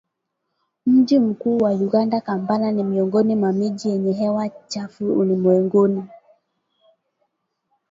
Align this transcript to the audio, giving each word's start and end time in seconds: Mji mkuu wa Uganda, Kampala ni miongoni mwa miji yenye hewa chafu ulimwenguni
Mji 0.85 1.19
mkuu 1.19 1.57
wa 1.57 1.71
Uganda, 1.71 2.21
Kampala 2.21 2.71
ni 2.71 2.83
miongoni 2.83 3.35
mwa 3.35 3.53
miji 3.53 3.89
yenye 3.89 4.13
hewa 4.13 4.49
chafu 4.67 5.13
ulimwenguni 5.13 6.03